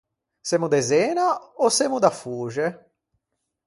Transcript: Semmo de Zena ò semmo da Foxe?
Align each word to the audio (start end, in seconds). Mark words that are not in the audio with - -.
Semmo 0.49 0.67
de 0.73 0.79
Zena 0.89 1.27
ò 1.63 1.65
semmo 1.77 1.97
da 2.03 2.11
Foxe? 2.21 2.67